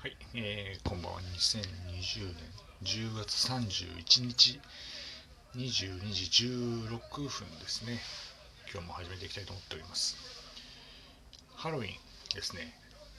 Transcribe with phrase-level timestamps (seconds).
[0.00, 1.20] はい、えー、こんばんは。
[1.20, 2.40] 2020年
[2.84, 4.58] 10月31日
[5.54, 6.88] 22時16
[7.28, 8.00] 分ですね。
[8.72, 10.16] 今日も始めていきたいと思っております。
[11.54, 11.88] ハロウィン
[12.34, 12.72] ですね。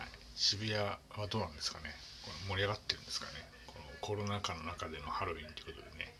[0.00, 0.98] はい、渋谷は
[1.30, 1.94] どうなんですかね。
[2.26, 3.32] この盛り上がってるんですかね。
[3.68, 6.12] このコロナ禍の中でのハロウィンということでね、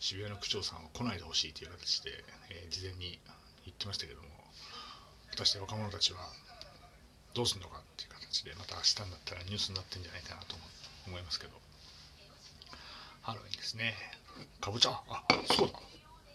[0.00, 2.10] 渋谷の区長さんは来ないでほしいという形で、
[2.50, 3.18] えー事前に
[3.64, 4.28] 言ってましたけども、
[5.30, 6.28] 果たして若者たちは
[7.32, 10.56] どうするのかっていうでまた明日になったらニュースになってんじゃないかなと
[11.06, 11.52] 思いますけど。
[13.22, 13.94] ハロウィンですね。
[14.60, 15.24] かぼちゃあ
[15.56, 15.78] そうだ。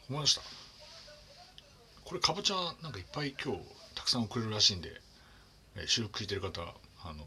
[0.09, 0.42] 思い出した。
[2.06, 3.62] これかぼちゃなんかいっぱい今日
[3.94, 4.90] たくさん送れるらしいんで、
[5.76, 7.23] え収録聞いてる方あの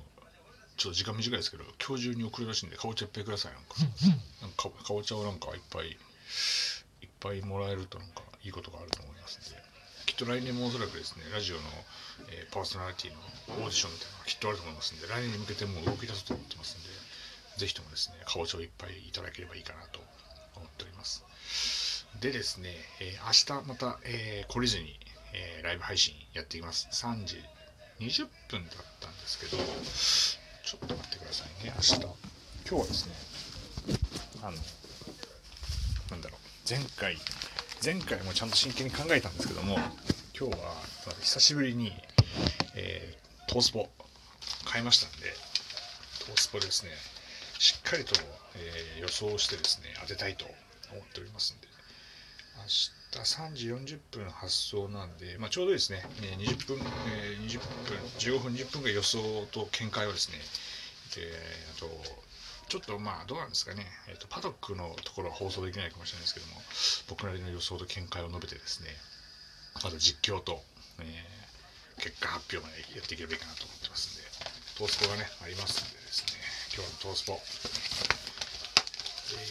[0.76, 3.52] ちょっと時間短いですけど今日中に送るらしいんでかぼちゃいっぱいください。
[3.52, 3.74] なんか
[4.40, 5.96] なんかかぼちゃをなんかいっぱいいっ
[7.20, 9.71] ぱいもらえるとなんかいいことがあると思いますんで。
[10.24, 11.62] と来年もおそらくですねラジオの、
[12.30, 13.18] えーパーソナリティの
[13.58, 16.88] オーディションみたいなのがきっとあると思いますんで来年に向けてもう動き出すと思ってますんで
[17.58, 19.98] ぜひともですねかぼちゃをいっぱいいただければいいかなと
[20.54, 21.24] 思っております。
[22.20, 22.70] でですね、
[23.00, 24.94] えー明日また、えー懲りずに、
[25.32, 26.86] えーライブ配信やっていきます。
[26.92, 27.40] 3時
[28.00, 31.72] 20分だったんですけどちょっと待ってくださいね。
[31.74, 31.94] 明日。
[32.68, 33.14] 今日はですね
[34.42, 34.56] あの
[36.10, 36.38] なんだろう。
[36.68, 37.16] 前回
[37.84, 39.74] 前回もちゃんと真剣に考えたんですけども
[40.38, 40.72] 今日は
[41.20, 41.92] 久しぶりに、
[42.76, 43.88] えートースポ
[44.64, 45.26] 買いましたんで
[46.24, 46.90] トースポですね
[47.58, 48.14] しっかりと、
[48.54, 50.44] えー予想してですね当てたいと
[50.92, 51.66] 思っておりますんで。
[52.54, 59.18] 明日3時40分発送なんで、まあ、ちょうどですね、20分、え20分15分20分ぐらい予想
[59.50, 60.38] と見解をですね、
[61.18, 62.31] えーあと
[62.68, 66.60] ちょっとまあどうなんですかね、えー、とパドックのところは放送できないかもしれないですけども
[67.08, 68.88] 僕なりの予想と見解を述べてですね。
[69.74, 70.62] あと実況と、
[71.00, 71.42] えー
[72.00, 74.26] 結果発表までやっていければいいかなと思ってますんで。
[74.78, 76.40] トースポがねありますんでですね。
[76.74, 77.36] 今日のトースポ、え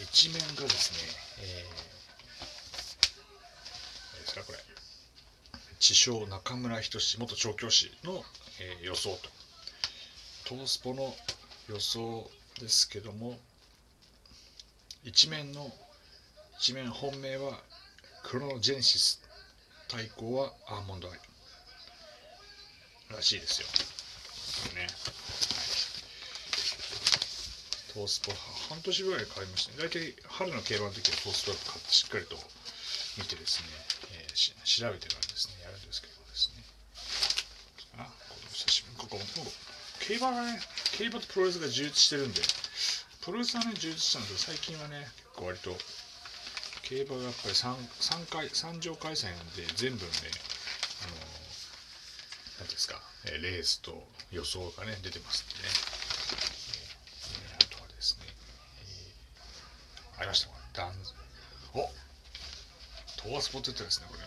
[0.02, 0.98] ー一面がですね、
[1.40, 1.72] えー、
[4.18, 4.58] 何ですかこれ。
[5.80, 8.24] 地匠中村仁元調教師の、
[8.60, 9.30] えー予想と。
[10.50, 11.16] トースポの
[11.70, 12.30] 予想
[12.62, 13.38] ですけども
[15.04, 15.72] 一面の
[16.60, 17.60] 一面本命は
[18.24, 19.20] クロノジェネシス
[19.88, 21.20] 対抗はアーモンドアイ
[23.12, 23.68] らしいですよ。
[24.76, 24.82] ね。
[24.82, 24.90] はい、
[27.94, 28.32] トースポ
[28.70, 29.90] 半年ぐらい買いましたね。
[29.90, 32.38] 大体春の競馬の時はトースポ買ってしっかりと
[33.18, 33.68] 見てですね、
[34.14, 36.64] えーし調べてからですね、やるんですけどですね。
[37.98, 39.24] あ、これ久しぶりここ、も
[40.00, 40.62] 競馬がね、
[40.98, 42.42] 競馬とプロレスが充実してるんで、
[43.22, 45.78] プロレスはね、充実したんですけど、最近はね、結構割と、
[46.84, 50.12] 競馬がやっぱり 3, 3回、3場開催なんで、全部ね、
[51.04, 51.16] あの
[52.60, 55.70] なんですか、レースと予想がね、出てますんでね。
[57.56, 58.26] あとはですね、
[60.18, 60.94] ありました、ダン
[61.74, 61.90] お
[63.18, 64.22] トースポって言ったらですね、これ。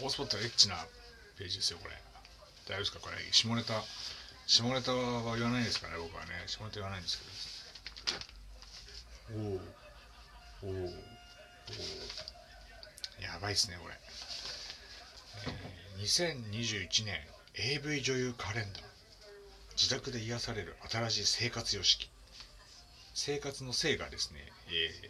[0.00, 0.86] トースポってエッチな
[1.36, 2.13] ページですよ、これ。
[2.66, 3.16] 大丈夫ですか、これ。
[3.32, 3.82] 下ネタ、
[4.46, 6.32] 下ネタは言わないですからね、僕はね。
[6.46, 7.18] 下ネタ言わないんです
[9.28, 9.38] けど。
[9.38, 9.60] おお
[10.62, 10.92] おおおお
[13.22, 13.94] やばいっすね、これ。
[15.46, 17.20] えー2021年
[17.54, 18.82] AV 女優カレンダー
[19.76, 22.10] 自宅で癒される新しい生活様式
[23.14, 25.08] 生活の性がですね、え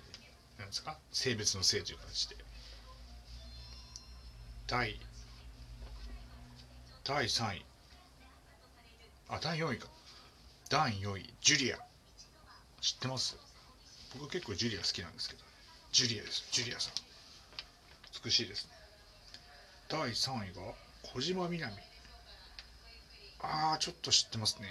[0.58, 0.98] ー、なんですか？
[1.10, 2.36] 性別の性という形で
[4.66, 5.00] 第
[7.04, 7.66] 第3位。
[9.28, 9.88] あ第4位か。
[10.70, 11.78] 第4位ジュリア。
[12.80, 13.36] 知ってます？
[14.18, 15.42] 僕結構ジュリア好きなんですけど。
[15.92, 16.48] ジュリアです。
[16.50, 16.94] ジュリアさん。
[18.24, 18.72] 美しいですね。
[19.88, 20.62] 第3位が
[21.02, 21.74] 小島みなみ。
[23.40, 24.68] ああちょっと知ってますね。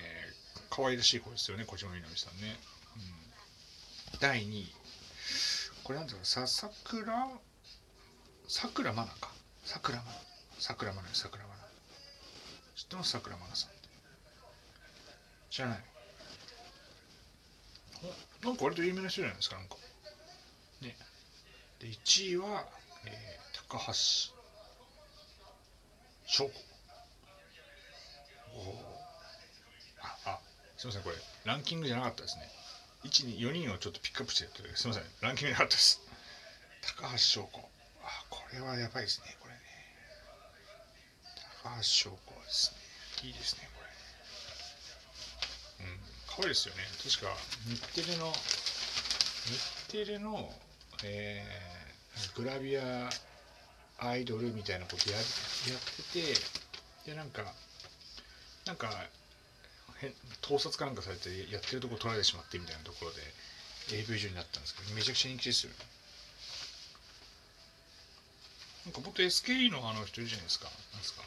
[0.71, 2.57] 可愛らしい子ですよね小島みなみさんね、
[4.13, 4.73] うん、第2位。
[5.83, 7.27] これなんだろうささくら
[8.47, 9.29] さくらまなか。
[9.63, 10.11] さくらまな。
[10.59, 11.09] さくらまな。
[11.13, 11.62] さくらまな。
[12.93, 13.79] ってますさくらまなさんって。
[15.49, 15.83] 知らない。
[18.43, 19.75] なんか割と有名な人じゃないですかなんか。
[20.81, 20.95] ね。
[21.79, 22.65] で1位は、
[23.05, 23.93] えー高橋
[26.25, 26.51] 翔子。
[28.53, 29.01] おお
[29.99, 30.39] ああ
[30.77, 32.47] すいませんこれランキングじゃなかったですね。
[33.05, 36.01] 124人をちょっとピックアップしてやってすいませんランキングじゃなかったです。
[37.01, 37.59] 高橋翔子。
[38.03, 39.59] あこれはやばいですねこれね。
[41.63, 42.82] 高橋翔子ですね。
[43.23, 43.81] いいですねこ
[45.81, 45.87] れ。
[45.87, 46.81] うん可愛いですよね。
[47.01, 47.33] 確か
[47.67, 50.51] 日テレの日テレの
[51.03, 53.09] えーグラビア
[53.99, 55.25] アイドルみたいなことややっ
[56.13, 56.33] て
[57.05, 57.43] てでなんか
[58.65, 58.89] なんか
[60.41, 63.21] 盗撮かなんかされてやってるとこ取られてしまってみたいなところで
[63.99, 65.77] AV 上になったんですけどめちゃくちゃ人気ですよね。
[68.85, 70.65] なんかもっと SKE のあの人いるじゃないですか。
[70.91, 71.23] なんですか？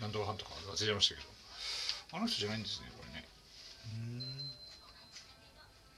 [0.00, 1.28] なんとかはんとか忘れちゃいましたけど。
[2.18, 3.24] あの人じゃないんですねこれね。
[3.88, 4.18] うん。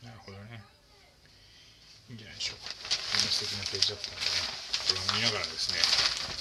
[0.07, 0.63] なるほどね。
[2.09, 2.71] いいんじゃないでしょうか。
[2.71, 2.75] こ
[3.19, 4.27] んな素敵なページだったんでね。
[4.85, 5.81] これを見ながらですね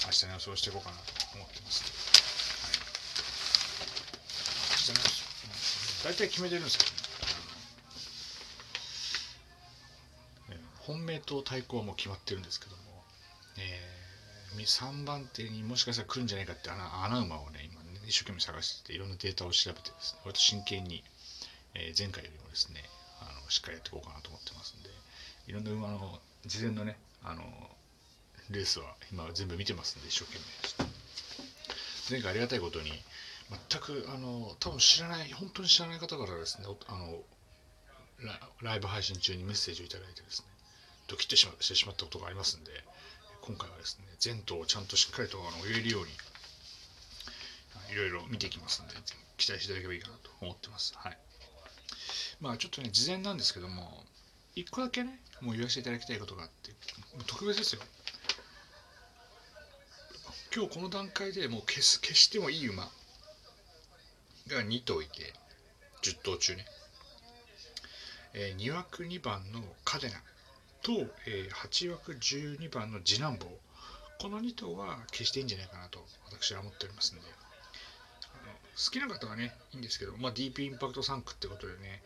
[0.05, 1.03] 明日の予想していこうかなと
[1.33, 1.83] 思ってます。
[2.63, 2.83] はい。
[4.75, 5.23] 明日の予想。
[6.03, 7.03] 大体決めてるんですけどね。
[10.83, 12.75] 本命と対抗はもう決まってるんですけど
[14.61, 21.03] 3番手にもしかしたら来るんじゃないかって穴穴馬をね今ね一生懸命探してていろんなデータを調べてですね割と真剣に、
[21.75, 22.83] えー前回よりもですね
[23.21, 24.89] あのしっかりやっていこうかなと思ってますんで
[25.47, 27.43] いろんな馬の事前のねあの
[28.51, 30.93] レースは今全部見てますんで一生懸命。
[32.09, 32.91] 前回ありがたいことに
[33.69, 37.23] 全くあの多分知らない本当に知らない方からですねあの
[38.61, 40.47] ライブ配信中にメッセージをいただいてですね
[41.07, 42.71] ドキッとしてしまったことがありますんで
[43.45, 46.11] 今回はですね前頭をちゃんとしっかりとあの言えるように
[47.91, 48.93] いろいろ見ていきますんで
[49.35, 50.93] 期待していただければいいかなと思ってます。
[50.95, 51.17] はい。
[52.39, 54.05] まあちょっとね事前なんですけども
[54.55, 56.71] 一個だけねもう言わせていただきたいことがあって
[57.27, 57.81] 特別ですよ。
[60.55, 62.83] 今日この段階でもう消す消してもいい馬
[64.47, 65.33] が2頭いて
[66.01, 66.65] 10頭中ね、
[68.35, 70.15] えー、2枠2番のカデナ
[70.83, 70.91] と、
[71.25, 73.47] えー、8枠12番の次男坊。
[74.19, 77.27] この2頭は消していいんじゃないかなと私は思っておりますので。
[78.75, 82.01] 好きな方はねいいんですけど、まあ、ディープインパクト3区ってことでね、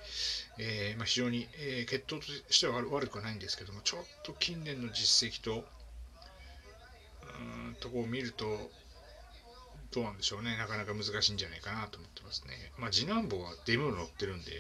[0.60, 8.70] えーまあ、非常に、えー、血統としては悪くはないんですけどもちょっと近年の実績とうーんとこを見ると
[9.92, 10.58] どうなんでしょうね。
[10.58, 14.52] なかなか難しいんじゃないかなと思ってますね、まあ、次男坊はデムーロ乗ってるんで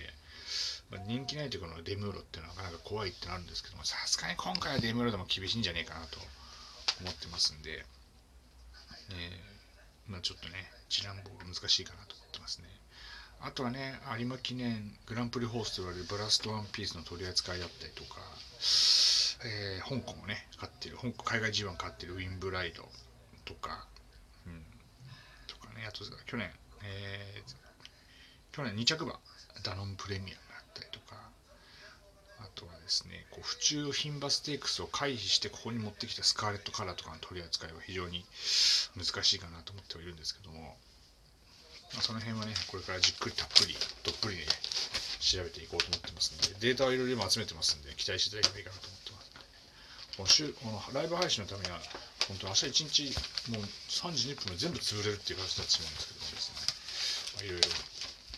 [0.89, 6.19] まあ、人気ないところのデムーロっていうのはなかなか怖いってなるんですけどもさすがに今回はデムーロでも厳しいんじゃねえかなと
[7.01, 7.83] 思ってますんで、
[9.11, 12.67] えー、まあちょっとね次男坊が難しいかなと思ってますね。
[13.39, 18.21] あとはね有馬記念グランプリホースと言われるブラストワンピースの取り扱いだったりとか、
[19.45, 22.81] えー、香港をね勝ってる香港海外 G1 勝ってるウィンブライド
[23.45, 23.85] とか、
[24.47, 24.63] うん、
[25.45, 26.49] とかねあと去年、
[26.83, 29.19] えー、去年2着馬
[29.63, 30.46] ダノンプレミアったりとか
[32.47, 38.23] あとはですねこう府中牝馬ステークスを回避してここに持ってきたスカーレットカラーとかの取り扱いは非常に
[38.95, 40.77] 難しいかなと思ってはいるんですけども、
[41.93, 44.43] まあ、その辺はねこれからじっくりたっぷりどっぷりね
[45.19, 49.27] 調べていこうと思ってますんでデータをいろいろ集めてますんで期待していただければいいかなと思ってます。
[50.17, 51.77] この週このライブ配信のためには
[52.27, 56.65] 本当明日一日もう3時2分で全部潰れるっていう形になってしまうんですけどもですね、
[57.37, 57.69] まあ、いろいろ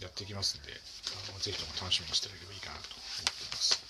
[0.04, 3.89] やっていきますんであのぜひとも楽しみにしていただければいいかなと思ってます。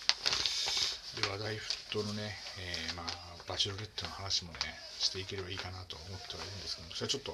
[1.28, 3.06] 話題沸騰のね、えー、まあ
[3.48, 4.60] バチロレッテの話もね
[5.00, 7.34] していければいいかなと思ってはいるんですけどそれはちょっと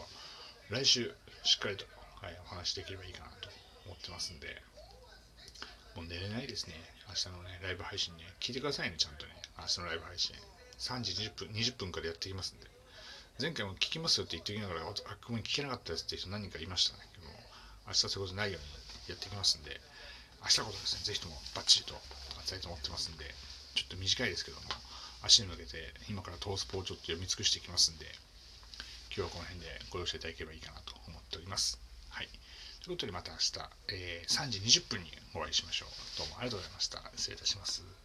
[0.69, 1.11] 来週
[1.43, 1.85] しっかりと、
[2.21, 3.49] はい、お話しできればいいかなと
[3.85, 4.47] 思ってますんで
[5.95, 6.75] もう寝れないですね。
[7.07, 9.31] 明日のねライブ配信ね聞いてくださいねちゃんとね。
[9.57, 10.35] 明日のライブ配信。
[10.79, 12.67] 3時20分20分からやっていきますんで。
[13.39, 14.93] 前回も聞きますよって言っておきながらあ
[15.27, 17.03] ごめん聞けなかったですって人何人かいましたね。
[17.23, 17.31] も
[17.87, 18.67] 明日そういうことないように
[19.09, 19.79] やっていきますんで、
[20.41, 22.01] 明日ことですね、ぜひともバッチリと伝
[22.47, 23.25] えたいと思ってますんで、
[23.85, 24.63] ちょっと短いですけども、
[25.21, 28.05] 足に向けて今からトースポをちょっと読み尽くしていきますんで、
[29.15, 31.79] 今日はこの辺でご容赦いただければいいかなと思っております。
[32.09, 32.27] はい。
[32.83, 33.53] ということでまた明日、
[33.89, 36.17] えー、3時20分にお会いしましょう。
[36.17, 37.03] どうもありがとうございました。
[37.15, 38.04] 失礼いたします。